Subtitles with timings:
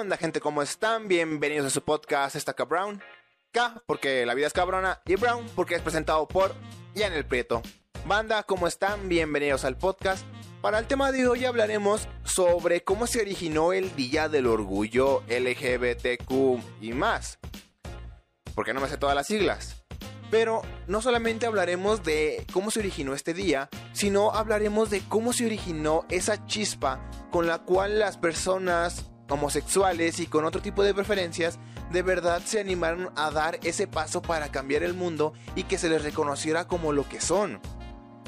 [0.00, 0.40] onda, gente?
[0.40, 1.08] ¿Cómo están?
[1.08, 3.02] Bienvenidos a su podcast, está K Brown.
[3.50, 6.54] K, porque la vida es cabrona, y Brown, porque es presentado por
[6.94, 7.62] el Prieto.
[8.06, 9.08] Banda, ¿cómo están?
[9.08, 10.24] Bienvenidos al podcast.
[10.62, 16.30] Para el tema de hoy hablaremos sobre cómo se originó el Día del Orgullo LGBTQ
[16.80, 17.40] y más.
[18.54, 19.82] Porque no me sé todas las siglas.
[20.30, 25.46] Pero no solamente hablaremos de cómo se originó este día, sino hablaremos de cómo se
[25.46, 27.00] originó esa chispa
[27.32, 31.58] con la cual las personas homosexuales y con otro tipo de preferencias
[31.92, 35.88] de verdad se animaron a dar ese paso para cambiar el mundo y que se
[35.88, 37.60] les reconociera como lo que son.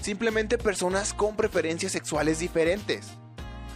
[0.00, 3.08] Simplemente personas con preferencias sexuales diferentes.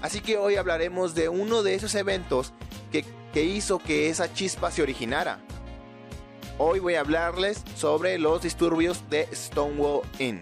[0.00, 2.52] Así que hoy hablaremos de uno de esos eventos
[2.90, 3.04] que,
[3.42, 5.40] hizo que esa chispa se originara.
[6.56, 10.40] Hoy voy a hablarles sobre los disturbios de Stonewall Inn.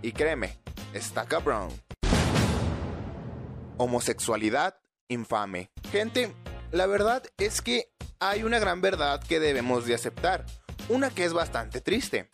[0.00, 0.56] Y créeme,
[0.94, 1.68] está cabrón.
[3.78, 4.79] Homosexualidad
[5.10, 5.70] infame.
[5.92, 6.34] Gente,
[6.72, 10.46] la verdad es que hay una gran verdad que debemos de aceptar.
[10.88, 12.30] Una que es bastante triste.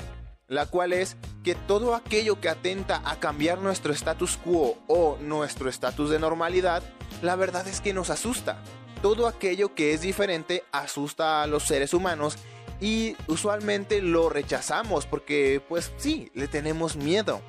[0.48, 5.68] La cual es que todo aquello que atenta a cambiar nuestro status quo o nuestro
[5.68, 6.84] estatus de normalidad,
[7.20, 8.62] la verdad es que nos asusta.
[9.02, 12.38] Todo aquello que es diferente asusta a los seres humanos
[12.80, 17.40] y usualmente lo rechazamos porque pues sí, le tenemos miedo.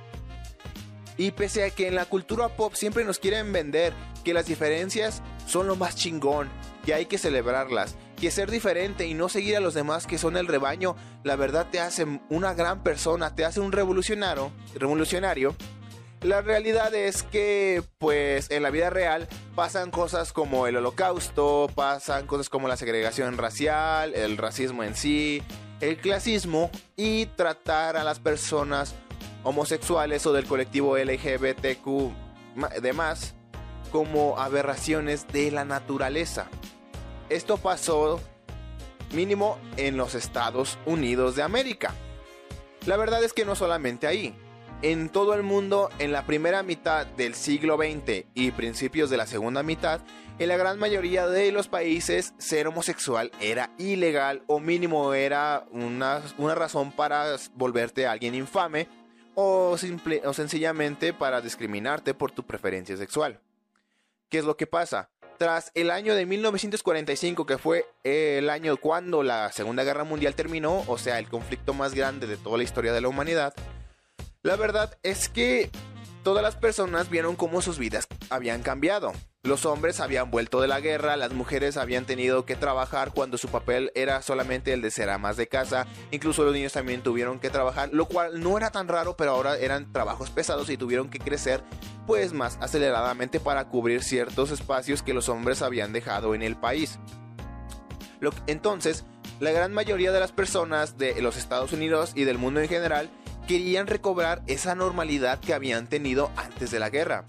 [1.18, 5.24] Y pese a que en la cultura pop siempre nos quieren vender que las diferencias
[5.48, 6.50] son lo más chingón,
[6.86, 10.38] que hay que celebrarlas, que ser diferente y no seguir a los demás que son
[10.38, 15.56] el rebaño, la verdad te hace una gran persona, te hace un revolucionario, revolucionario.
[16.22, 22.26] La realidad es que, pues, en la vida real pasan cosas como el holocausto, pasan
[22.26, 25.44] cosas como la segregación racial, el racismo en sí,
[25.80, 28.96] el clasismo y tratar a las personas
[29.48, 32.12] homosexuales o del colectivo LGBTQ
[32.82, 33.34] demás
[33.92, 36.48] como aberraciones de la naturaleza.
[37.30, 38.20] Esto pasó
[39.14, 41.94] mínimo en los Estados Unidos de América.
[42.86, 44.36] La verdad es que no solamente ahí.
[44.82, 49.26] En todo el mundo, en la primera mitad del siglo XX y principios de la
[49.26, 50.02] segunda mitad,
[50.40, 56.22] en la gran mayoría de los países ser homosexual era ilegal o mínimo era una,
[56.38, 58.88] una razón para volverte a alguien infame
[59.40, 63.40] o, simple, o sencillamente para discriminarte por tu preferencia sexual.
[64.30, 65.12] ¿Qué es lo que pasa?
[65.38, 70.84] Tras el año de 1945, que fue el año cuando la Segunda Guerra Mundial terminó,
[70.88, 73.54] o sea, el conflicto más grande de toda la historia de la humanidad,
[74.42, 75.70] la verdad es que
[76.28, 79.14] todas las personas vieron cómo sus vidas habían cambiado.
[79.44, 83.48] Los hombres habían vuelto de la guerra, las mujeres habían tenido que trabajar cuando su
[83.48, 87.50] papel era solamente el de ser amas de casa, incluso los niños también tuvieron que
[87.50, 91.20] trabajar, lo cual no era tan raro, pero ahora eran trabajos pesados y tuvieron que
[91.20, 91.64] crecer
[92.06, 97.00] pues más aceleradamente para cubrir ciertos espacios que los hombres habían dejado en el país.
[98.48, 99.06] entonces,
[99.40, 103.10] la gran mayoría de las personas de los Estados Unidos y del mundo en general
[103.48, 107.26] querían recobrar esa normalidad que habían tenido antes de la guerra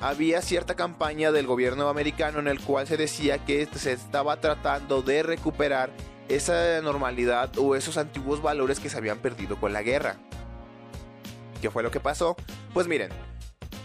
[0.00, 5.02] había cierta campaña del gobierno americano en el cual se decía que se estaba tratando
[5.02, 5.90] de recuperar
[6.28, 10.16] esa normalidad o esos antiguos valores que se habían perdido con la guerra.
[11.60, 12.36] ¿Qué fue lo que pasó?
[12.72, 13.10] Pues miren,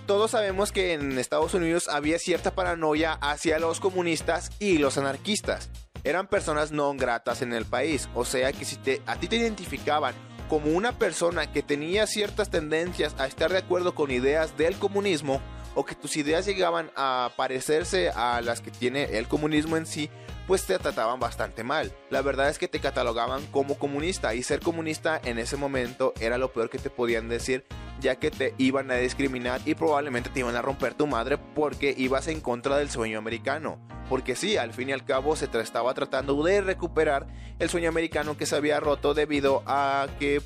[0.05, 5.69] todos sabemos que en Estados Unidos había cierta paranoia hacia los comunistas y los anarquistas.
[6.03, 8.77] Eran personas no gratas en el país, o sea que si
[9.07, 10.13] a ti te identificaban
[10.50, 15.42] como una persona que tenía ciertas tendencias a estar de acuerdo con ideas del comunismo,
[15.76, 20.09] o que tus ideas llegaban a parecerse a las que tiene el comunismo en sí,
[20.48, 21.92] pues te trataban bastante mal.
[22.09, 26.38] La verdad es que te catalogaban como comunista y ser comunista en ese momento era
[26.38, 27.66] lo peor que te podían decir,
[28.03, 31.96] ya que te iban a discriminar y probablemente te iban a romper tu madre porque
[31.97, 33.80] ibas en contra del sueño americano.
[34.09, 37.25] Porque sí, al fin y al cabo se estaba tratando de recuperar
[37.58, 40.42] el sueño americano que se había roto debido a que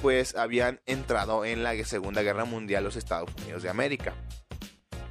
[0.00, 4.14] pues habían entrado en la Segunda Guerra Mundial los Estados Unidos de América.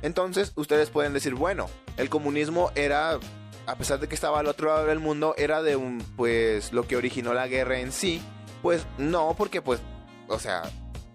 [0.01, 1.67] Entonces, ustedes pueden decir, bueno,
[1.97, 3.19] el comunismo era,
[3.65, 6.87] a pesar de que estaba al otro lado del mundo, era de un, pues, lo
[6.87, 8.21] que originó la guerra en sí.
[8.61, 9.81] Pues no, porque pues,
[10.27, 10.63] o sea,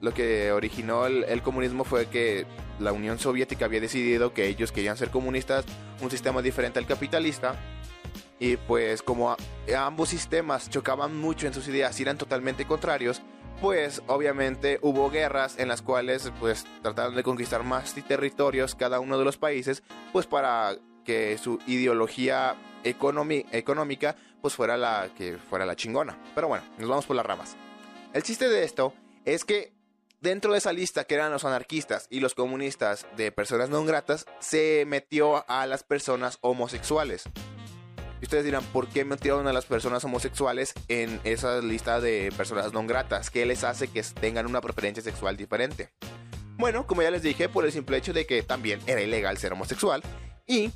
[0.04, 2.46] lo que originó el, comunismo fue que
[2.78, 5.64] la Unión Soviética había decidido que ellos querían ser comunistas,
[6.02, 7.56] un sistema diferente al capitalista.
[8.38, 9.34] Y pues como
[9.76, 13.22] ambos sistemas chocaban mucho en sus ideas y eran totalmente contrarios,
[13.62, 19.16] pues obviamente hubo guerras en las cuales pues trataron de conquistar más territorios cada uno
[19.18, 25.76] de los países pues para que su ideología económica pues fuera la que fuera la
[25.76, 26.18] chingona.
[26.34, 27.56] Pero bueno, nos vamos por las ramas.
[28.12, 28.92] El chiste de esto
[29.24, 29.72] es que
[30.24, 34.24] dentro de esa lista que eran los anarquistas y los comunistas de personas no gratas,
[34.40, 37.24] se metió a las personas homosexuales.
[38.22, 42.72] Y ustedes dirán, ¿por qué metieron a las personas homosexuales en esa lista de personas
[42.72, 43.28] no gratas?
[43.28, 45.90] ¿Qué les hace que tengan una preferencia sexual diferente?
[46.56, 49.52] Bueno, como ya les dije, por el simple hecho de que también era ilegal ser
[49.52, 50.02] homosexual
[50.46, 50.70] y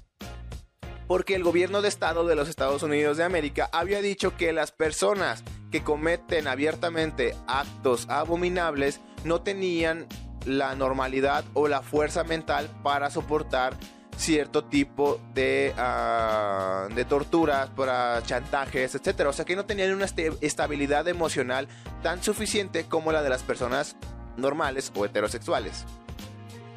[1.09, 4.71] porque el gobierno de estado de los Estados Unidos de América había dicho que las
[4.71, 10.07] personas que cometen abiertamente actos abominables no tenían
[10.45, 13.75] la normalidad o la fuerza mental para soportar
[14.19, 19.27] cierto tipo de, uh, de torturas, para chantajes, etc.
[19.29, 20.07] O sea que no tenían una
[20.41, 21.69] estabilidad emocional
[22.03, 23.97] tan suficiente como la de las personas
[24.37, 25.85] normales o heterosexuales.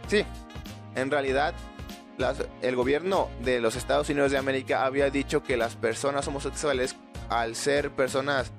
[0.07, 0.23] Sí,
[0.95, 1.53] en realidad
[2.61, 6.95] el gobierno de los Estados Unidos de América había dicho que las personas homosexuales,
[7.29, 8.51] al ser personas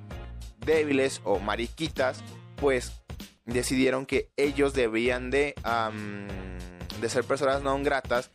[0.64, 2.22] débiles o mariquitas,
[2.56, 2.92] pues
[3.44, 5.54] decidieron que ellos debían de,
[7.00, 8.30] de ser personas no gratas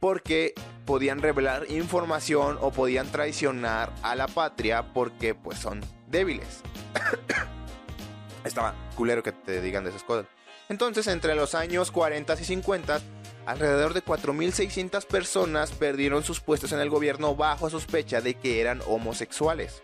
[0.00, 0.54] porque
[0.86, 6.62] podían revelar información o podían traicionar a la patria porque pues son débiles.
[8.44, 10.26] Estaba culero que te digan de esas cosas.
[10.70, 13.00] Entonces, entre los años 40 y 50,
[13.50, 18.80] alrededor de 4.600 personas perdieron sus puestos en el gobierno bajo sospecha de que eran
[18.86, 19.82] homosexuales.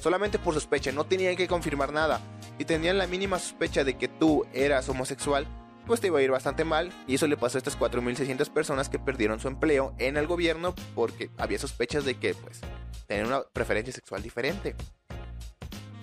[0.00, 2.20] Solamente por sospecha, no tenían que confirmar nada.
[2.58, 5.46] Y tenían la mínima sospecha de que tú eras homosexual,
[5.86, 6.92] pues te iba a ir bastante mal.
[7.08, 10.74] Y eso le pasó a estas 4.600 personas que perdieron su empleo en el gobierno
[10.94, 12.60] porque había sospechas de que, pues,
[13.06, 14.76] tenían una preferencia sexual diferente.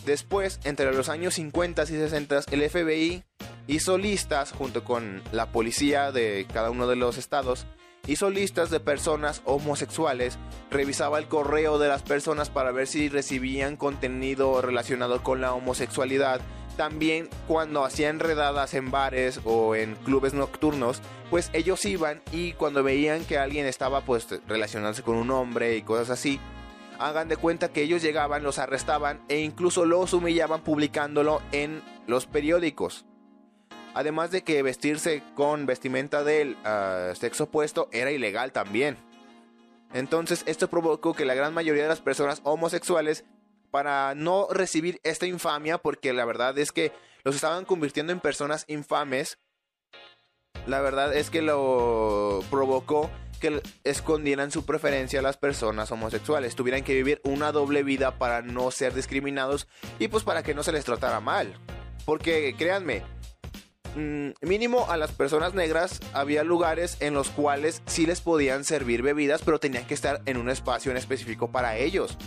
[0.06, 3.24] Después, entre los años 50 y 60, el FBI
[3.68, 7.66] hizo listas junto con la policía de cada uno de los estados
[8.08, 10.38] hizo listas de personas homosexuales,
[10.70, 16.42] revisaba el correo de las personas para ver si recibían contenido relacionado con la homosexualidad.
[16.78, 22.84] También cuando hacían redadas en bares o en clubes nocturnos, pues ellos iban y cuando
[22.84, 26.40] veían que alguien estaba pues relacionándose con un hombre y cosas así,
[27.00, 32.26] hagan de cuenta que ellos llegaban, los arrestaban e incluso los humillaban publicándolo en los
[32.26, 33.06] periódicos.
[33.94, 38.98] Además de que vestirse con vestimenta del ah, sexo opuesto era ilegal también.
[39.94, 43.26] Entonces esto provocó que la gran mayoría de las personas homosexuales,
[43.72, 46.92] para no recibir esta infamia, porque la verdad es que
[47.24, 49.38] los estaban convirtiendo en personas infames,
[50.68, 53.10] la verdad es que lo provocó
[53.84, 58.72] escondieran su preferencia a las personas homosexuales, tuvieran que vivir una doble vida para no
[58.72, 59.68] ser discriminados
[60.00, 61.54] y pues para que no se les tratara mal.
[62.06, 63.04] Porque créanme,
[63.96, 69.02] Mm, mínimo a las personas negras había lugares en los cuales sí les podían servir
[69.02, 72.18] bebidas, pero tenían que estar en un espacio en específico para ellos.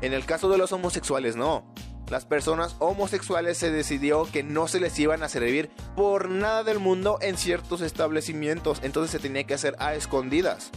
[0.00, 1.73] En el caso de los homosexuales no.
[2.10, 6.78] Las personas homosexuales se decidió que no se les iban a servir por nada del
[6.78, 10.70] mundo en ciertos establecimientos, entonces se tenía que hacer a escondidas.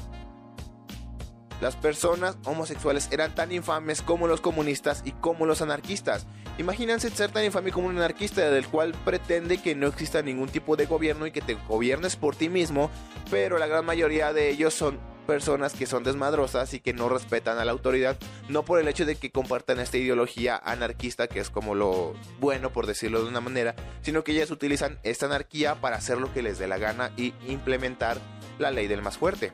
[1.60, 6.28] Las personas homosexuales eran tan infames como los comunistas y como los anarquistas.
[6.60, 10.76] Imagínense ser tan infame como un anarquista del cual pretende que no exista ningún tipo
[10.76, 12.92] de gobierno y que te gobiernes por ti mismo,
[13.32, 17.60] pero la gran mayoría de ellos son personas que son desmadrosas y que no respetan
[17.60, 18.18] a la autoridad,
[18.50, 22.72] no por el hecho de que compartan esta ideología anarquista, que es como lo bueno
[22.72, 26.42] por decirlo de una manera, sino que ellas utilizan esta anarquía para hacer lo que
[26.42, 28.18] les dé la gana y implementar
[28.58, 29.54] la ley del más fuerte.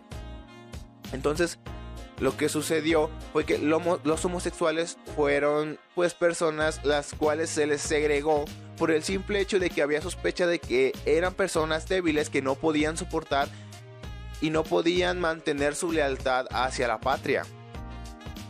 [1.12, 1.60] Entonces,
[2.20, 8.46] lo que sucedió fue que los homosexuales fueron pues personas las cuales se les segregó
[8.78, 12.56] por el simple hecho de que había sospecha de que eran personas débiles que no
[12.56, 13.50] podían soportar
[14.44, 17.44] y no podían mantener su lealtad hacia la patria.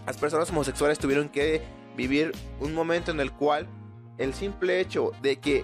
[0.05, 1.61] Las personas homosexuales tuvieron que
[1.95, 3.67] vivir un momento en el cual
[4.17, 5.63] el simple hecho de que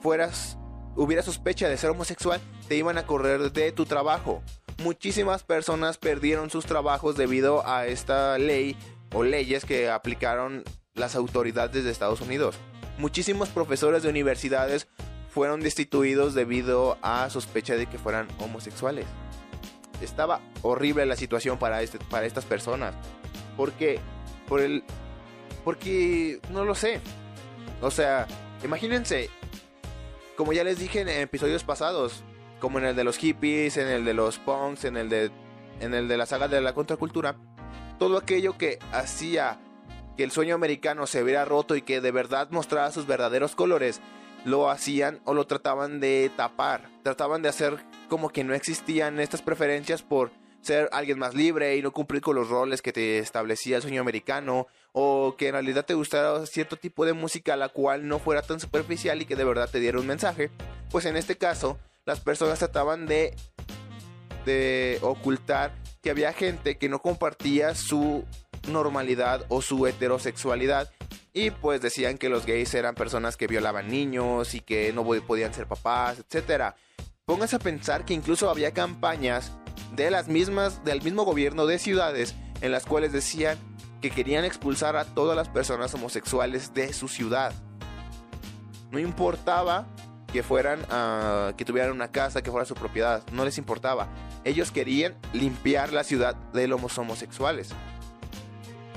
[0.00, 0.56] fueras
[0.94, 4.42] hubiera sospecha de ser homosexual te iban a correr de tu trabajo
[4.82, 8.76] muchísimas personas perdieron sus trabajos debido a esta ley
[9.14, 10.64] o leyes que aplicaron
[10.94, 12.56] las autoridades de Estados Unidos.
[12.98, 14.88] Muchísimos profesores de universidades
[15.30, 19.06] fueron destituidos debido a sospecha de que fueran homosexuales.
[20.02, 22.94] Estaba horrible la situación para, este, para estas personas.
[23.56, 24.00] Porque,
[24.48, 24.84] por el,
[25.64, 27.00] porque no lo sé.
[27.80, 28.26] O sea,
[28.64, 29.30] imagínense,
[30.36, 32.22] como ya les dije en episodios pasados,
[32.60, 35.30] como en el de los hippies, en el de los punks, en el de,
[35.80, 37.36] en el de la saga de la contracultura,
[37.98, 39.58] todo aquello que hacía
[40.16, 44.00] que el sueño americano se viera roto y que de verdad mostraba sus verdaderos colores,
[44.44, 49.40] lo hacían o lo trataban de tapar, trataban de hacer como que no existían estas
[49.40, 53.76] preferencias por ser alguien más libre y no cumplir con los roles que te establecía
[53.76, 58.06] el sueño americano o que en realidad te gustara cierto tipo de música la cual
[58.06, 60.50] no fuera tan superficial y que de verdad te diera un mensaje,
[60.90, 63.34] pues en este caso las personas trataban de
[64.44, 68.26] de ocultar que había gente que no compartía su
[68.68, 70.90] normalidad o su heterosexualidad
[71.32, 75.54] y pues decían que los gays eran personas que violaban niños y que no podían
[75.54, 76.74] ser papás, etc.
[77.24, 79.52] Pónganse a pensar que incluso había campañas
[79.94, 83.56] de las mismas del mismo gobierno de ciudades en las cuales decían
[84.00, 87.52] que querían expulsar a todas las personas homosexuales de su ciudad.
[88.90, 89.86] No importaba
[90.32, 94.08] que fueran uh, que tuvieran una casa, que fuera su propiedad, no les importaba.
[94.42, 97.70] Ellos querían limpiar la ciudad de los homosexuales.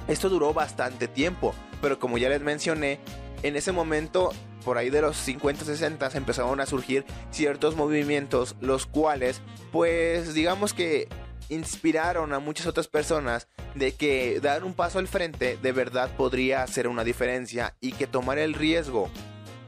[0.08, 3.00] Esto duró bastante tiempo, pero como ya les mencioné,
[3.44, 4.32] en ese momento,
[4.66, 9.42] por ahí de los 50, 60, empezaron a surgir ciertos movimientos, los cuales,
[9.72, 11.08] pues digamos que
[11.50, 16.64] inspiraron a muchas otras personas de que dar un paso al frente de verdad podría
[16.64, 19.12] hacer una diferencia y que tomar el riesgo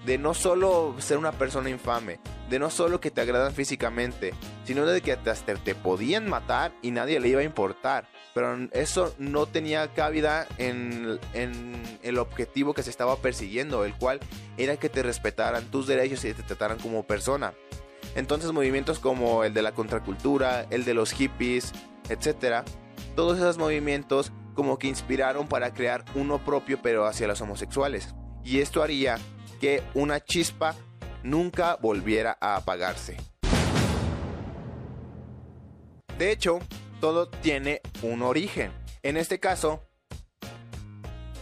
[0.08, 4.86] de no solo ser una persona infame, de no solo que te agradan físicamente, sino
[4.86, 8.08] de que hasta te podían matar y nadie le iba a importar.
[8.38, 11.18] Pero eso no tenía cabida en,
[12.04, 14.20] el objetivo que se estaba persiguiendo, el cual
[14.58, 17.56] era que te respetaran tus derechos y te trataran como persona.
[18.16, 21.74] Entonces movimientos como el de la contracultura, el de los hippies,
[22.10, 22.64] etc.
[23.16, 28.14] Todos esos movimientos como que inspiraron para crear uno propio pero hacia los homosexuales.
[28.44, 29.18] Y esto haría
[29.60, 30.76] que una chispa
[31.24, 33.18] nunca volviera a apagarse.
[36.20, 36.60] De hecho,
[37.00, 38.72] todo tiene un origen.
[39.04, 39.84] En este caso,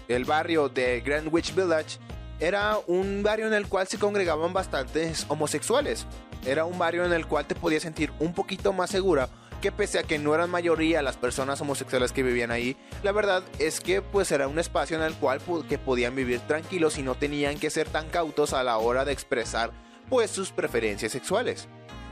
[0.08, 2.00] el barrio de Greenwich Village
[2.40, 6.06] era un barrio en el cual se congregaban bastantes homosexuales.
[6.46, 9.30] Era un barrio en el cual te podías sentir un poquito más segura
[9.66, 13.44] que pese a que no eran mayoría las personas homosexuales que vivían ahí, la verdad
[13.58, 17.16] es que pues era un espacio en el cual que podían vivir tranquilos y no
[17.16, 19.72] tenían que ser tan cautos a la hora de expresar
[20.08, 21.68] pues sus preferencias sexuales.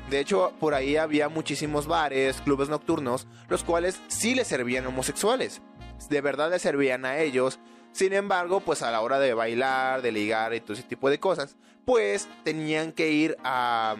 [0.10, 5.62] De hecho, por ahí había muchísimos bares, clubes nocturnos, los cuales sí les servían homosexuales.
[6.10, 7.60] De verdad les servían a ellos.
[7.94, 11.20] Sin embargo, pues a la hora de bailar, de ligar y todo ese tipo de
[11.20, 11.56] cosas,
[11.86, 13.96] pues tenían que ir a,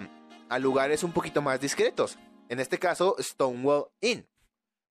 [0.60, 2.18] lugares un poquito más discretos.
[2.50, 4.28] En este caso, Stonewall Inn.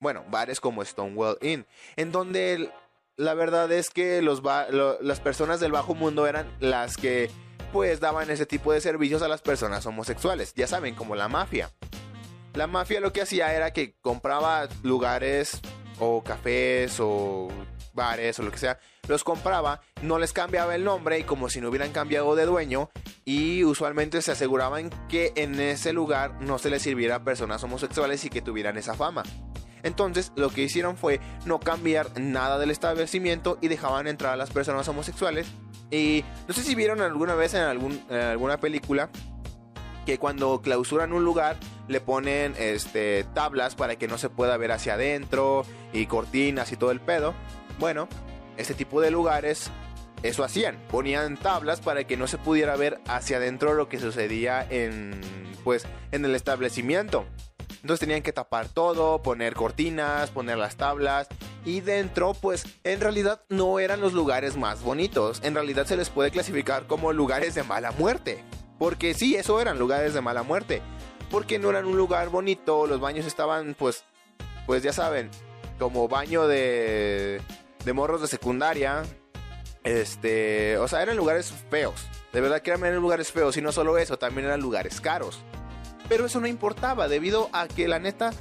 [0.00, 1.66] Bueno, bares como Stonewall Inn,
[1.97, 2.73] en donde
[3.16, 7.31] la verdad es que los las personas del bajo mundo eran las que
[7.73, 11.71] pues daban ese tipo de servicios a las personas homosexuales, ya saben, como la mafia.
[12.55, 15.61] La mafia lo que hacía era que compraba lugares
[15.99, 17.49] o cafés o
[17.95, 21.61] bares o lo que sea, los compraba, no les cambiaba el nombre y como si
[21.61, 22.91] no hubieran cambiado de dueño
[23.25, 28.25] y usualmente se aseguraban que en ese lugar no se les sirviera a personas homosexuales
[28.25, 29.23] y que tuvieran esa fama.
[29.83, 34.51] Entonces lo que hicieron fue no cambiar nada del establecimiento y dejaban entrar a las
[34.51, 35.47] personas homosexuales.
[35.91, 39.11] Y no sé si vieron alguna vez en, algún, en alguna película
[40.07, 41.57] que cuando clausuran un lugar
[41.89, 46.77] le ponen este, tablas para que no se pueda ver hacia adentro y cortinas y
[46.77, 47.35] todo el pedo.
[47.79, 48.09] Bueno,
[48.57, 49.71] este tipo de lugares
[50.23, 54.65] eso hacían, ponían tablas para que no se pudiera ver hacia adentro lo que sucedía
[54.69, 55.21] en
[55.65, 57.27] pues en el establecimiento.
[57.83, 61.27] Entonces tenían que tapar todo, poner cortinas, poner las tablas
[61.65, 66.09] y dentro pues en realidad no eran los lugares más bonitos, en realidad se les
[66.09, 68.45] puede clasificar como lugares de mala muerte.
[68.79, 70.81] Porque sí, eso eran lugares de mala muerte.
[71.31, 74.05] Porque no eran un lugar bonito, los baños estaban pues
[74.67, 75.29] pues ya saben,
[75.79, 77.41] como baño de
[77.85, 79.03] de morros de secundaria.
[79.85, 82.07] Este, o sea, eran lugares feos.
[82.33, 83.57] De verdad que eran lugares feos.
[83.57, 85.43] Y no solo eso, también eran lugares caros.
[86.12, 88.33] Pero eso no importaba, debido a que la neta,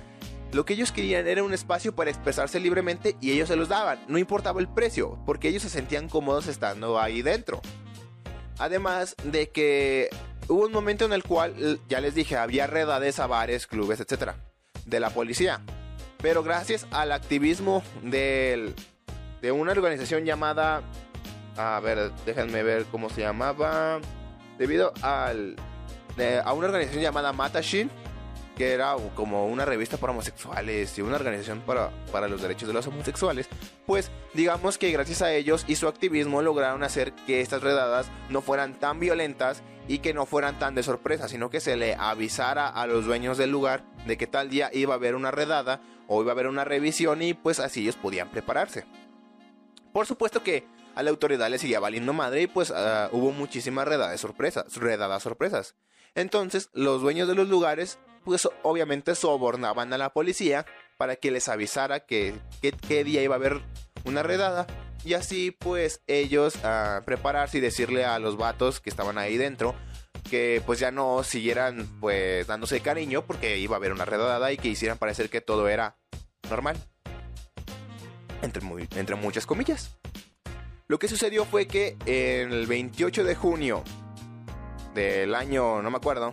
[0.51, 3.97] lo que ellos querían era un espacio para expresarse libremente y ellos se los daban.
[4.09, 7.61] No importaba el precio, porque ellos se sentían cómodos estando ahí dentro.
[8.57, 10.09] Además de que
[10.49, 14.31] hubo un momento en el cual, ya les dije, había redades a bares, clubes, etc.
[14.85, 15.61] De la policía.
[16.21, 18.75] Pero gracias al activismo del,
[19.41, 20.81] de una organización llamada...
[21.55, 24.01] A ver, déjenme ver cómo se llamaba.
[24.57, 25.55] Debido al,
[26.43, 27.89] a una organización llamada Matashin,
[28.55, 32.73] que era como una revista para homosexuales y una organización para, para los derechos de
[32.73, 33.47] los homosexuales,
[33.85, 38.41] pues digamos que gracias a ellos y su activismo lograron hacer que estas redadas no
[38.41, 42.67] fueran tan violentas y que no fueran tan de sorpresa, sino que se le avisara
[42.67, 46.21] a los dueños del lugar de que tal día iba a haber una redada o
[46.21, 48.85] iba a haber una revisión y pues así ellos podían prepararse.
[49.91, 50.65] Por supuesto que
[50.95, 55.23] a la autoridad le seguía valiendo madre y pues ah, hubo muchísimas redadas sorpresas, redadas
[55.23, 55.75] sorpresas.
[56.15, 60.65] Entonces los dueños de los lugares pues obviamente sobornaban a la policía
[60.97, 62.35] para que les avisara que,
[62.87, 63.61] qué día iba a haber
[64.03, 64.67] una redada
[65.03, 69.75] y así pues ellos a prepararse y decirle a los vatos que estaban ahí dentro
[70.29, 74.57] que pues ya no siguieran pues dándose cariño porque iba a haber una redada y
[74.57, 75.97] que hicieran parecer que todo era
[76.49, 76.77] normal.
[78.41, 78.61] Entre,
[78.95, 79.97] entre muchas comillas.
[80.87, 83.83] Lo que sucedió fue que el 28 de junio
[84.93, 86.31] del año, no me acuerdo,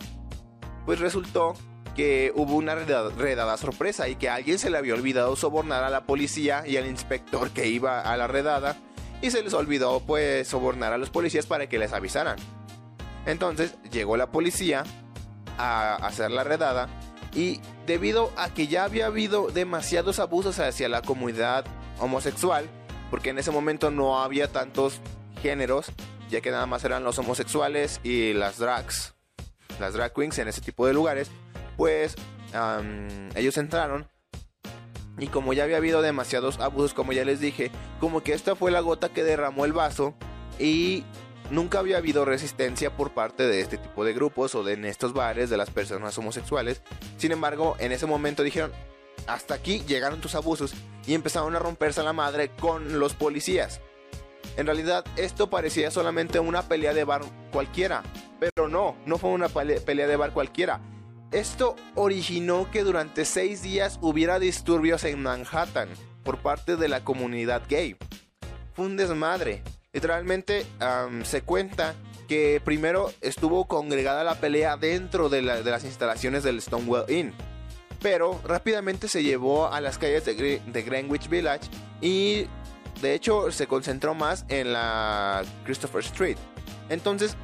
[0.84, 1.54] pues resultó
[1.94, 6.04] que hubo una redada, sorpresa y que alguien se le había olvidado sobornar a la
[6.04, 8.76] policía y al inspector que iba a la redada
[9.20, 12.36] y se les olvidó pues sobornar a los policías para que les avisaran.
[13.26, 14.84] Entonces llegó la policía
[15.58, 16.88] a hacer la redada
[17.34, 21.64] y debido a que ya había habido demasiados abusos hacia la comunidad
[21.98, 22.66] homosexual,
[23.10, 25.00] porque en ese momento no había tantos
[25.42, 25.90] géneros,
[26.28, 29.14] ya que nada más eran los homosexuales y las drags,
[29.80, 31.30] las drag queens en ese tipo de lugares,
[31.76, 32.14] pues
[33.34, 34.08] ellos entraron
[35.18, 37.70] y como ya había habido demasiados abusos, como ya les dije,
[38.00, 40.14] como que esta fue la gota que derramó el vaso
[40.58, 41.04] y
[41.50, 45.14] Nunca había habido resistencia por parte de este tipo de grupos o de en estos
[45.14, 46.82] bares de las personas homosexuales.
[47.16, 48.70] Sin embargo, en ese momento dijeron,
[49.26, 50.74] hasta aquí llegaron tus abusos
[51.06, 53.80] y empezaron a romperse a la madre con los policías.
[54.58, 57.22] En realidad esto parecía solamente una pelea de bar
[57.52, 58.02] cualquiera,
[58.40, 60.80] pero no, no fue una pelea de bar cualquiera.
[61.30, 65.88] Esto originó que durante seis días hubiera disturbios en Manhattan
[66.24, 67.96] por parte de la comunidad gay.
[68.72, 69.62] Fue un desmadre.
[69.92, 70.66] Literalmente
[71.22, 71.94] se cuenta
[72.26, 77.32] que primero estuvo congregada la pelea dentro de, las instalaciones del Stonewall Inn.
[78.02, 81.68] Pero rápidamente se llevó a las calles de, de Greenwich Village
[82.00, 82.48] y
[83.00, 86.36] de hecho se concentró más en la Christopher Street.
[86.88, 87.36] Entonces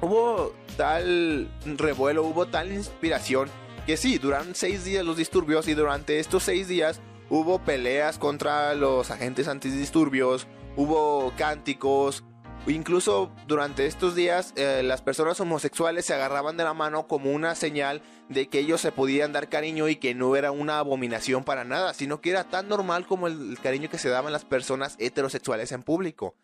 [0.00, 3.48] hubo tal revuelo, hubo tal inspiración
[3.86, 8.74] que sí, duraron seis días los disturbios y durante estos seis días hubo peleas contra
[8.74, 12.22] los agentes antidisturbios, hubo cánticos,
[12.66, 17.54] incluso durante estos días eh, las personas homosexuales se agarraban de la mano como una
[17.54, 21.64] señal de que ellos se podían dar cariño y que no era una abominación para
[21.64, 25.72] nada, sino que era tan normal como el, cariño que se daban las personas heterosexuales
[25.72, 26.36] en público.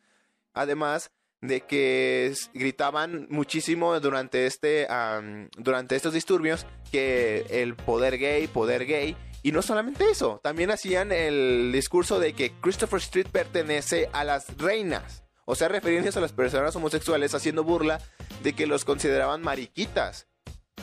[0.54, 4.88] Además de que gritaban muchísimo durante este
[5.56, 11.12] durante estos disturbios que el poder gay, poder gay y no solamente eso, también hacían
[11.12, 15.27] el discurso de que Christopher Street pertenece a las reinas.
[15.50, 18.02] O sea, refiriéndose a las personas homosexuales haciendo burla
[18.42, 20.26] de que los consideraban mariquitas.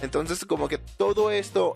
[0.02, 1.76] Entonces, como que todo esto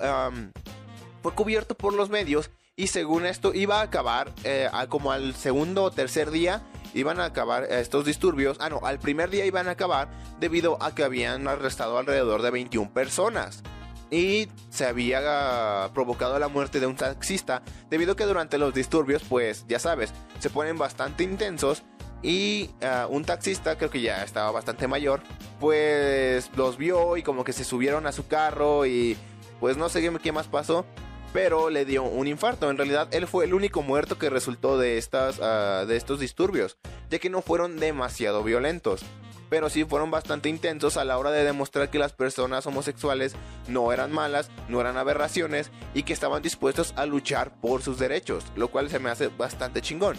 [1.21, 5.83] fue cubierto por los medios y según esto iba a acabar eh, como al segundo
[5.83, 6.63] o tercer día
[6.95, 8.57] iban a acabar estos disturbios.
[8.59, 12.49] Ah, no, al primer día iban a acabar debido a que habían arrestado alrededor de
[12.49, 13.61] 21 personas
[14.09, 19.21] y se había provocado la muerte de un taxista debido a que durante los disturbios,
[19.29, 21.83] pues ya sabes, se ponen bastante intensos
[22.21, 25.21] y ah, un taxista, creo que ya estaba bastante mayor,
[25.59, 29.17] pues los vio y como que se subieron a su carro y
[29.59, 30.85] pues no sé qué más pasó,
[31.33, 32.69] pero le dio un infarto.
[32.69, 36.77] En realidad, él fue el único muerto que resultó de, estas, ah, de estos disturbios,
[37.09, 39.03] ya que no fueron demasiado violentos
[39.49, 43.35] pero sí fueron bastante intensos a la hora de demostrar que las personas homosexuales
[43.67, 48.45] no eran malas, no eran aberraciones y que estaban dispuestos a luchar por sus derechos,
[48.55, 50.15] lo cual se me hace bastante chingón.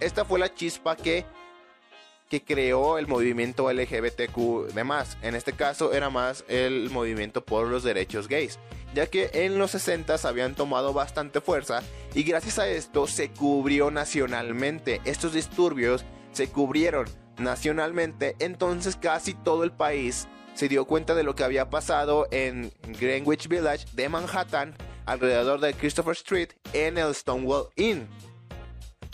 [0.00, 1.24] Esta fue la chispa que
[2.28, 5.16] que creó el movimiento LGBTQ demás.
[5.22, 8.58] En este caso era más el movimiento por los derechos gays,
[8.94, 11.82] ya que en los 60 habían tomado bastante fuerza
[12.14, 15.00] y gracias a esto se cubrió nacionalmente.
[15.04, 17.06] Estos disturbios se cubrieron
[17.38, 22.72] nacionalmente, entonces casi todo el país se dio cuenta de lo que había pasado en
[22.98, 28.08] Greenwich Village de Manhattan, alrededor de Christopher Street, en el Stonewall Inn.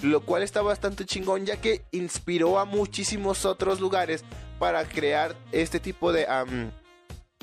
[0.05, 4.23] Lo cual está bastante chingón ya que inspiró a muchísimos otros lugares
[4.59, 6.27] para crear este tipo de,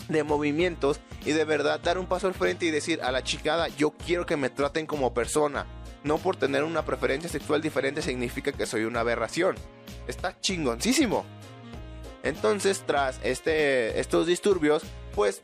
[0.08, 3.67] de movimientos y de verdad dar un paso al frente y decir a la chicada,
[3.67, 5.65] yo quiero que me traten como persona.
[6.04, 9.56] No por tener una preferencia sexual diferente significa que soy una aberración
[10.08, 11.26] está chingoncísimo.
[12.24, 14.84] Entonces, tras este, estos disturbios,
[15.15, 15.41] pues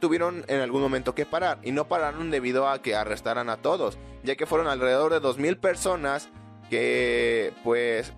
[0.00, 1.58] tuvieron en algún momento que parar.
[1.62, 5.58] Y no pararon debido a que arrestaran a todos, ya que fueron alrededor de 2.000
[5.58, 6.28] personas
[6.68, 8.12] que, pues,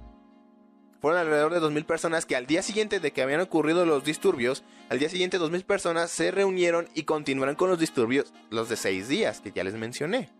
[1.00, 4.64] fueron alrededor de 2.000 personas que al día siguiente de que habían ocurrido los disturbios,
[4.90, 9.08] al día siguiente 2.000 personas se reunieron y continuaron con los disturbios, los de 6
[9.08, 10.30] días que ya les mencioné.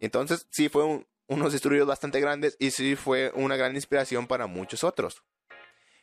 [0.00, 4.46] Entonces, sí fue un, unos disturbios bastante grandes y sí fue una gran inspiración para
[4.46, 5.22] muchos otros.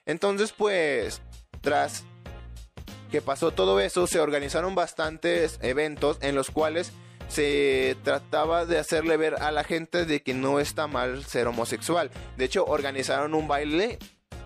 [0.05, 1.21] Entonces, pues,
[1.61, 2.03] tras
[3.11, 6.91] que pasó todo eso, se organizaron bastantes eventos en los cuales
[7.27, 12.11] se trataba de hacerle ver a la gente de que no está mal ser homosexual.
[12.37, 13.99] De hecho, organizaron un baile,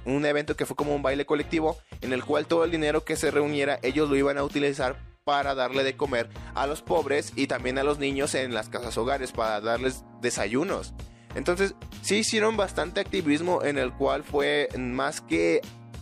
[0.06, 3.16] un evento que fue como un baile colectivo, en el cual todo el dinero que
[3.16, 7.48] se reuniera ellos lo iban a utilizar para darle de comer a los pobres y
[7.48, 10.94] también a los niños en las casas hogares para darles desayunos.
[11.36, 15.62] Entonces, sí hicieron bastante activismo en el cual fue más que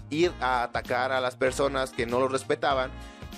[0.10, 2.92] ir a atacar a las personas que no los respetaban,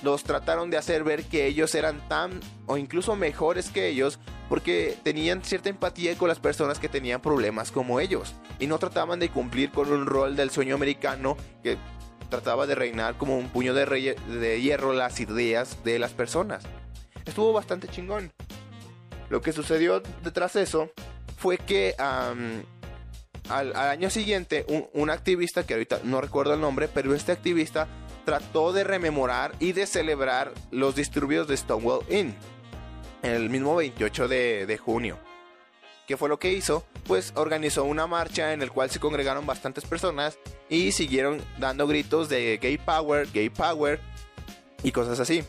[0.04, 4.98] los trataron de hacer ver que ellos eran tan o incluso mejores que ellos porque
[5.04, 9.30] tenían cierta empatía con las personas que tenían problemas como ellos y no trataban de
[9.30, 11.78] cumplir con un rol del sueño americano que
[12.30, 16.64] trataba de reinar como un puño de, hierro las ideas de las personas.
[17.26, 18.32] Estuvo bastante chingón.
[19.30, 20.92] Lo que sucedió detrás de eso
[21.38, 27.32] fue que al, año siguiente un activista, que ahorita no recuerdo el nombre, pero este
[27.32, 27.88] activista
[28.30, 32.36] trató de rememorar y de celebrar los disturbios de Stonewall Inn
[33.24, 35.18] el mismo 28 de, junio.
[36.08, 36.86] ¿Qué fue lo que hizo?
[37.08, 40.38] Pues organizó una marcha en el cual se congregaron bastantes personas
[40.70, 44.00] y siguieron dando gritos de gay power, gay power
[44.84, 45.44] y cosas así.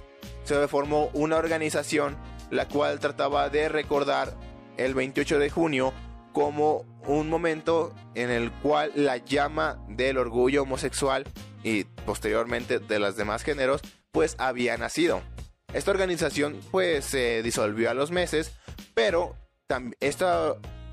[0.44, 2.16] Se formó una organización
[2.50, 4.34] la cual trataba de recordar
[4.78, 5.92] el 28 de junio
[6.32, 11.26] como un momento en el cual la llama del orgullo homosexual
[11.62, 15.22] y posteriormente de los demás géneros, pues había nacido.
[15.72, 18.52] Esta organización pues se disolvió a los meses,
[18.94, 19.36] pero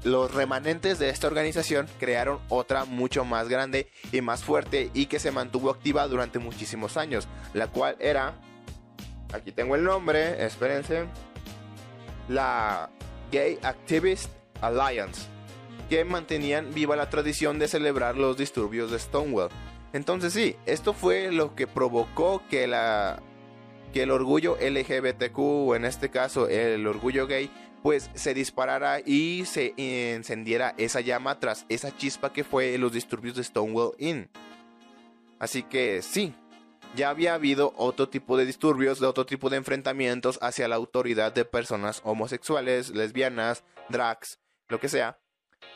[0.04, 5.20] los remanentes de esta organización crearon otra mucho más grande y más fuerte y que
[5.20, 8.36] se mantuvo activa durante muchísimos años, la cual era,
[9.34, 11.06] aquí tengo el nombre, espérense,
[12.30, 12.90] la
[13.32, 14.30] Gay Activist
[14.62, 15.24] Alliance,
[15.90, 19.50] que mantenían viva la tradición de celebrar los disturbios de Stonewall.
[19.94, 23.22] Entonces sí, esto fue lo que provocó que la
[23.94, 27.50] que el orgullo LGBTQ o en este caso el orgullo gay
[27.84, 33.36] pues se disparara y se encendiera esa llama tras esa chispa que fue los disturbios
[33.36, 34.30] de Stonewall Inn.
[35.40, 36.34] Así que sí,
[36.96, 41.32] ya había habido otro tipo de disturbios, de otro tipo de enfrentamientos hacia la autoridad
[41.32, 45.20] de personas homosexuales, lesbianas, drags, lo que sea,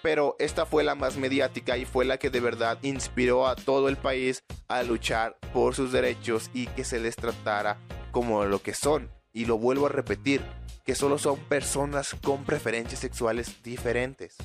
[0.02, 3.90] pero esta fue la más mediática y fue la que de verdad inspiró a todo
[3.90, 7.80] el país a luchar por sus derechos y que se les tratara
[8.12, 9.12] como lo que son.
[9.34, 10.42] Y lo vuelvo a repetir,
[10.84, 14.36] que solo son personas con preferencias sexuales diferentes.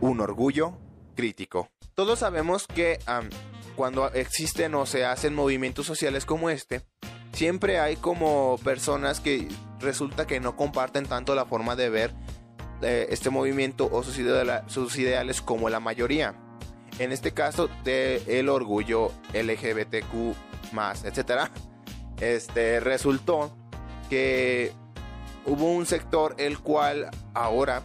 [0.00, 0.76] Un orgullo
[1.14, 1.68] crítico.
[1.94, 2.98] Todos sabemos que
[3.76, 6.82] cuando existen o se hacen movimientos sociales como este,
[7.32, 9.48] siempre hay como personas que
[9.80, 12.14] resulta que no comparten tanto la forma de ver
[12.82, 14.18] este movimiento o sus,
[14.98, 16.34] ideales como la mayoría.
[16.98, 20.34] En este caso, de el orgullo LGBTQ,
[21.04, 21.50] etcétera,
[22.20, 23.56] este, resultó
[24.10, 24.72] que
[25.44, 27.82] hubo un sector el cual ahora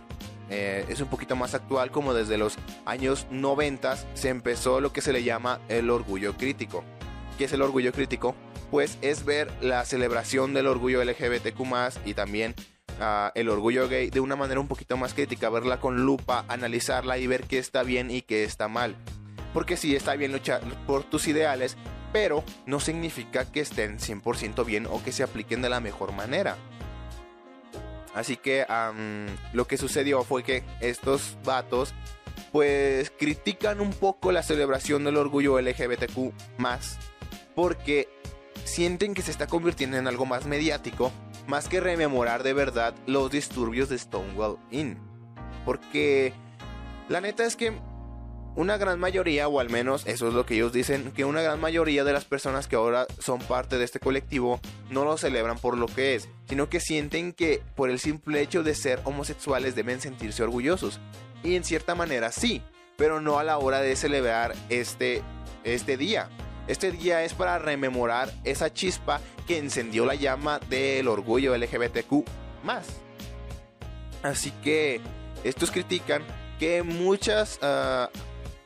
[0.50, 5.02] eh, es un poquito más actual, como desde los años 90 se empezó lo que
[5.02, 6.84] se le llama el orgullo crítico.
[7.38, 8.36] ¿Qué es el orgullo crítico?
[8.70, 11.62] Pues es ver la celebración del orgullo LGBTQ
[12.06, 12.56] y también
[13.36, 17.28] el orgullo gay de una manera un poquito más crítica, verla con lupa, analizarla y
[17.28, 18.96] ver qué está bien y qué está mal.
[19.54, 21.78] Porque sí está bien luchar por tus ideales,
[22.12, 26.58] pero no significa que estén 100% bien o que se apliquen de la mejor manera.
[28.14, 28.66] Así que
[29.54, 31.94] lo que sucedió fue que estos vatos
[32.52, 37.00] pues critican un poco la celebración del orgullo LGBTQ más
[37.56, 38.08] porque
[38.64, 41.12] sienten que se está convirtiendo en algo más mediático
[41.48, 44.98] más que rememorar de verdad los disturbios de Stonewall Inn.
[45.66, 46.34] Porque
[47.10, 47.74] la neta es que
[48.56, 51.60] una gran mayoría, o al menos eso es lo que ellos dicen, que una gran
[51.60, 54.60] mayoría de las personas que ahora son parte de este colectivo
[54.92, 58.62] no lo celebran por lo que es, sino que sienten que por el simple hecho
[58.64, 61.00] de ser homosexuales deben sentirse orgullosos.
[61.44, 62.62] Y en cierta manera sí,
[62.96, 65.24] pero no a la hora de celebrar este,
[65.64, 66.30] este día.
[66.68, 72.24] Este día es para rememorar esa chispa que encendió la llama del orgullo LGBTQ
[74.24, 75.02] Así que
[75.44, 76.24] estos critican
[76.60, 78.10] que muchas ah,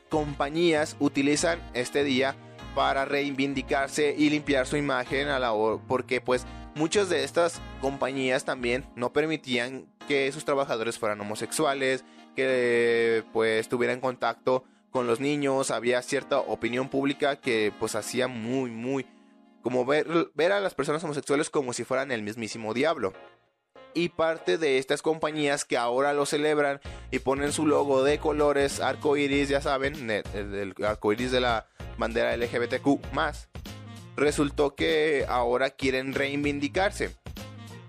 [0.08, 2.36] compañías utilizan este día
[2.76, 5.52] para reivindicarse y limpiar su imagen a la
[5.88, 12.04] porque pues muchas de estas compañías también no permitían que sus trabajadores fueran homosexuales,
[12.36, 14.64] que pues tuvieran contacto
[14.98, 19.06] con los niños, había cierta opinión pública que pues hacía muy, muy,
[19.62, 23.12] como ver, ver a las personas homosexuales como si fueran el mismísimo diablo.
[23.94, 26.80] Y parte de estas compañías que ahora lo celebran
[27.12, 32.36] y ponen su logo de colores arcoiris, ya saben, el, el arcoiris de la bandera
[32.36, 33.00] LGBTQ,
[34.16, 37.14] resultó que ahora quieren reivindicarse.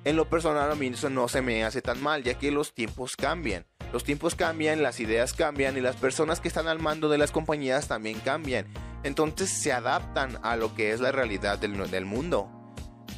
[0.05, 2.73] En lo personal a mí eso no se me hace tan mal, ya que los
[2.73, 3.65] tiempos cambian.
[3.91, 7.31] Los tiempos cambian, las ideas cambian y las personas que están al mando de las
[7.31, 8.67] compañías también cambian.
[9.03, 12.49] Entonces se adaptan a lo que es la realidad del, del mundo.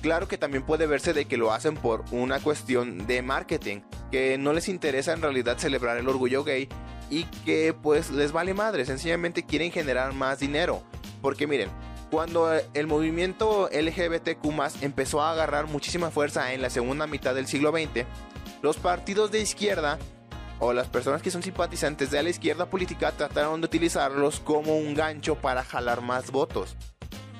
[0.01, 4.37] Claro que también puede verse de que lo hacen por una cuestión de marketing, que
[4.39, 6.67] no les interesa en realidad celebrar el orgullo gay
[7.11, 10.81] y que pues les vale madre, sencillamente quieren generar más dinero.
[11.21, 11.69] Porque miren,
[12.11, 14.45] cuando el movimiento LGBTQ
[14.81, 18.05] empezó a agarrar muchísima fuerza en la segunda mitad del siglo XX,
[18.61, 19.97] los partidos de izquierda
[20.59, 24.93] o las personas que son simpatizantes de la izquierda política trataron de utilizarlos como un
[24.93, 26.75] gancho para jalar más votos.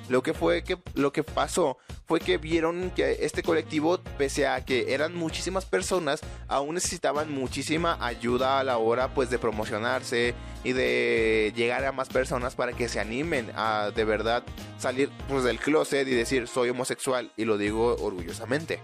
[0.08, 4.64] Lo que fue que lo que pasó fue que vieron que este colectivo, pese a
[4.64, 10.34] que eran muchísimas personas, aún necesitaban muchísima ayuda a la hora pues de promocionarse
[10.64, 14.42] y de llegar a más personas para que se animen a de verdad
[14.78, 18.80] salir pues, del closet y decir soy homosexual y lo digo orgullosamente.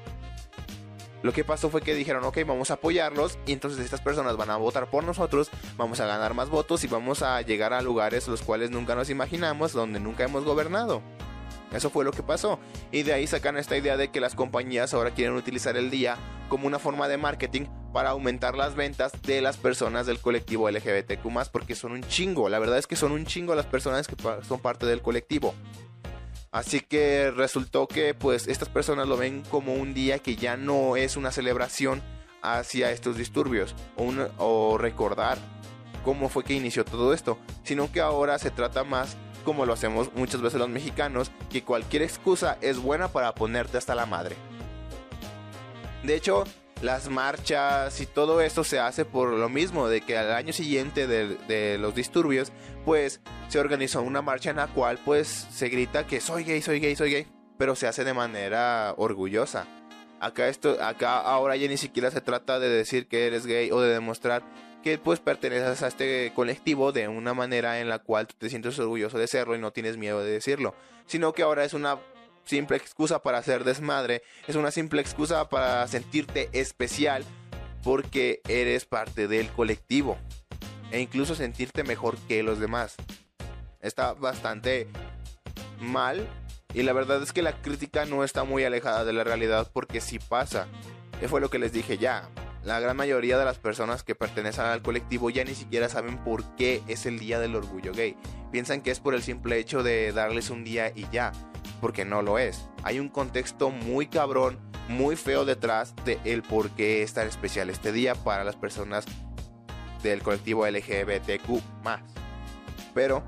[1.22, 4.50] Lo que pasó fue que dijeron, ok, vamos a apoyarlos y entonces estas personas van
[4.50, 8.28] a votar por nosotros, vamos a ganar más votos y vamos a llegar a lugares
[8.28, 11.02] los cuales nunca nos imaginamos, donde nunca hemos gobernado.
[11.72, 12.58] Eso fue lo que pasó.
[12.92, 16.16] Y de ahí sacan esta idea de que las compañías ahora quieren utilizar el día
[16.48, 21.28] como una forma de marketing para aumentar las ventas de las personas del colectivo LGBTQ
[21.52, 22.48] porque son un chingo.
[22.48, 25.54] La verdad es que son un chingo las personas que son parte del colectivo.
[26.50, 30.96] Así que resultó que pues estas personas lo ven como un día que ya no
[30.96, 32.02] es una celebración
[32.42, 35.38] hacia estos disturbios o, recordar
[36.04, 40.10] cómo fue que inició todo esto, sino que ahora se trata más como lo hacemos
[40.14, 44.36] muchas veces los mexicanos, que cualquier excusa es buena para ponerte hasta la madre.
[46.02, 46.44] De hecho,
[46.82, 51.06] las marchas y todo esto se hace por lo mismo, de que al año siguiente
[51.06, 52.52] de, los disturbios,
[52.84, 56.80] pues se organizó una marcha en la cual pues se grita que soy gay, soy
[56.80, 59.66] gay, soy gay, pero se hace de manera orgullosa.
[60.20, 63.80] Acá esto, acá ahora ya ni siquiera se trata de decir que eres gay o
[63.80, 64.42] de demostrar
[64.82, 68.78] que pues perteneces a este colectivo de una manera en la cual tú te sientes
[68.78, 70.74] orgulloso de serlo y no tienes miedo de decirlo,
[71.06, 71.98] sino que ahora es una
[72.44, 77.24] simple excusa para hacer desmadre, es una simple excusa para sentirte especial
[77.82, 80.18] porque eres parte del colectivo
[80.90, 82.96] e incluso sentirte mejor que los demás.
[83.80, 84.88] Está bastante
[85.80, 86.28] mal
[86.74, 90.00] y la verdad es que la crítica no está muy alejada de la realidad porque
[90.00, 90.66] sí pasa.
[91.28, 92.28] Fue lo que les dije ya.
[92.64, 96.44] La gran mayoría de las personas que pertenecen al colectivo ya ni siquiera saben por
[96.56, 98.16] qué es el día del orgullo gay.
[98.52, 101.32] Piensan que es por el simple hecho de darles un día y ya
[101.80, 102.68] porque no lo es.
[102.82, 107.70] Hay un contexto muy cabrón, muy feo detrás de el por qué es tan especial
[107.70, 109.04] este día para las personas
[110.02, 111.60] del colectivo LGBTQ
[112.94, 113.22] Pero,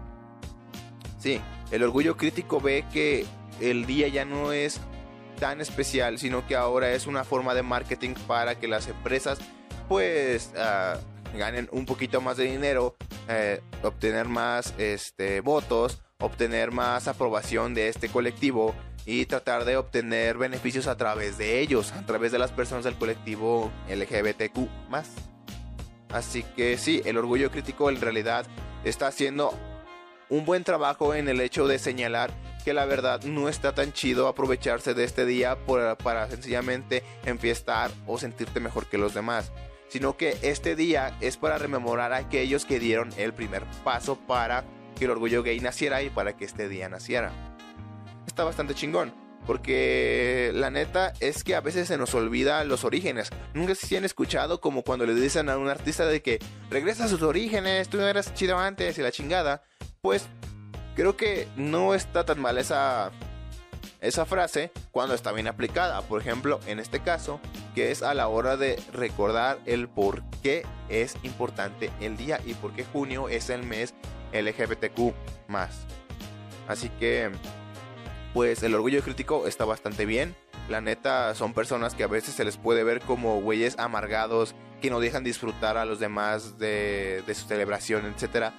[1.20, 3.24] sí, el orgullo crítico ve que
[3.61, 4.80] el día ya no es
[5.38, 9.38] tan especial, sino que ahora es una forma de marketing para que las empresas
[9.88, 10.98] pues ah,
[11.37, 12.96] ganen un poquito más de dinero,
[13.28, 18.74] eh, obtener más este, votos obtener más aprobación de este colectivo
[19.06, 22.94] y tratar de obtener beneficios a través de ellos, a través de las personas del
[22.94, 24.68] colectivo LGBTQ
[26.11, 28.46] Así que sí, el orgullo crítico en realidad
[28.85, 29.52] está haciendo
[30.31, 32.31] un buen trabajo en el hecho de señalar
[32.64, 38.19] que la verdad no está tan chido aprovecharse de este día para sencillamente enfiestar o
[38.19, 39.53] sentirte mejor que los demás,
[39.88, 44.64] sino que este día es para rememorar a aquellos que dieron el primer paso para
[44.97, 47.33] que el orgullo gay naciera y para que este día naciera.
[48.27, 49.12] Está bastante chingón.
[49.47, 53.31] Porque la neta es que a veces se nos olvida los orígenes.
[53.55, 56.38] Nunca se han escuchado como cuando le dicen a un artista de que
[56.69, 59.62] regresa a sus orígenes, tú no eras chido antes y la chingada.
[60.02, 60.26] Pues
[60.96, 63.10] creo que no está tan mal esa,
[64.00, 66.00] esa frase cuando está bien aplicada.
[66.00, 67.38] Por ejemplo, en este caso,
[67.74, 72.54] que es a la hora de recordar el por qué es importante el día y
[72.54, 73.92] por qué junio es el mes
[74.32, 75.12] LGBTQ
[75.48, 75.86] más.
[76.66, 77.30] Así que,
[78.32, 80.34] pues el orgullo crítico está bastante bien.
[80.70, 84.88] La neta, son personas que a veces se les puede ver como güeyes amargados que
[84.88, 88.50] no dejan disfrutar a los demás de, de su celebración, etc.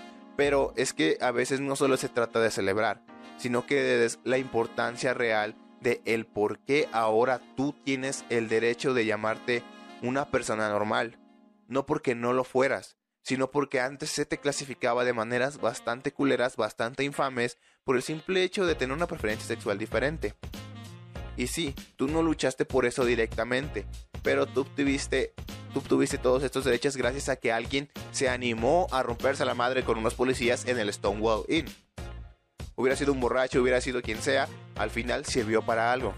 [0.42, 3.04] Pero es que a veces no solo se trata de celebrar,
[3.38, 8.96] sino que es la importancia real de el por qué ahora tú tienes el derecho
[8.96, 9.62] de llamarte
[10.02, 11.20] una persona normal.
[11.68, 16.56] No porque no lo fueras, sino porque antes se te clasificaba de maneras bastante culeras,
[16.56, 20.34] bastante infames, por el simple hecho de tener una preferencia sexual diferente.
[21.38, 23.86] Y sí, tú no luchaste por eso directamente,
[24.24, 25.36] pero tú tuviste,
[25.74, 29.84] tú tuviste todos estos derechos gracias a que alguien se animó a romperse la madre
[29.84, 31.66] con unos policías en el Stonewall Inn.
[32.76, 36.14] Hubiera sido un borracho, hubiera sido quien sea, al final sirvió para algo.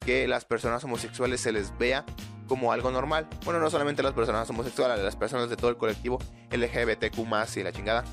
[0.00, 2.06] que las personas homosexuales se les vea
[2.48, 3.28] como algo normal.
[3.44, 6.18] Bueno, no solamente las personas homosexuales, las personas de todo el colectivo
[6.50, 7.18] LGBTQ
[7.56, 8.04] y la chingada.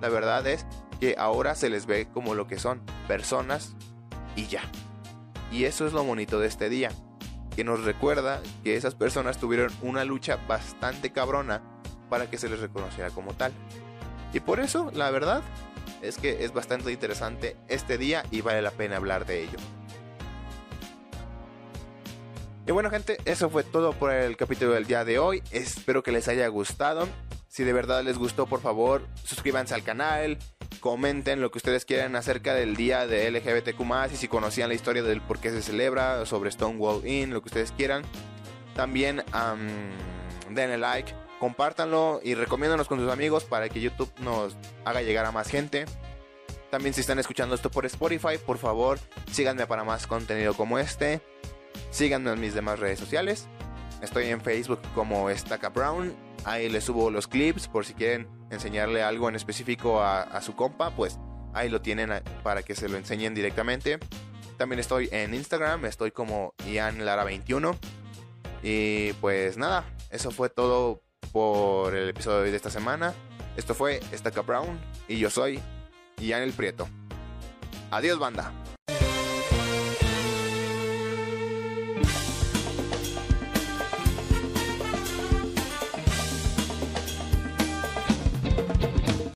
[0.00, 0.64] La verdad es
[1.00, 3.74] que ahora se les ve como lo que son, personas
[4.36, 4.62] y ya.
[5.50, 6.90] Y eso es lo bonito de este día,
[7.54, 11.62] que nos recuerda que esas personas tuvieron una lucha bastante cabrona
[12.08, 13.52] para que se les reconociera como tal.
[14.32, 15.42] Y por eso, la verdad,
[16.00, 19.58] es que es bastante interesante este día y vale la pena hablar de ello.
[22.66, 25.42] Y bueno gente, eso fue todo por el capítulo del día de hoy.
[25.50, 27.08] Espero que les haya gustado.
[27.48, 30.38] Si de verdad les gustó, por favor, suscríbanse al canal,
[30.82, 33.80] comenten lo que ustedes quieran acerca del día de LGBTQ
[34.12, 37.48] y si conocían la historia del por qué se celebra, sobre Stonewall Inn, lo que
[37.48, 38.02] ustedes quieran.
[38.74, 39.22] También
[40.50, 45.32] denle like, compártanlo y recomiéndanos con sus amigos para que YouTube nos haga llegar a
[45.32, 45.86] más gente.
[46.70, 48.98] También si están escuchando esto por Spotify, por favor,
[49.30, 51.20] síganme para más contenido como este.
[51.90, 53.46] Síganme en mis demás redes sociales.
[54.02, 56.16] Estoy en Facebook como Estaca Brown.
[56.44, 60.90] Ahí les subo los clips por si quieren enseñarle algo en específico a, su compa,
[60.90, 61.18] pues
[61.54, 62.10] ahí lo tienen
[62.42, 63.98] para que se lo enseñen directamente.
[64.56, 67.76] También estoy en Instagram, estoy como Ian Lara 21.
[68.62, 73.14] Y pues nada, eso fue todo por el episodio de esta semana.
[73.56, 75.60] Esto fue Estaca Brown y yo soy
[76.18, 76.88] Ian el Prieto.
[77.90, 78.52] Adiós banda.